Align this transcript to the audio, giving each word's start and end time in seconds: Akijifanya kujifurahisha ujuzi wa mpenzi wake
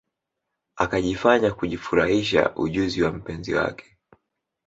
Akijifanya 0.75 1.51
kujifurahisha 1.51 2.55
ujuzi 2.55 3.01
wa 3.03 3.11
mpenzi 3.11 3.53
wake 3.53 3.97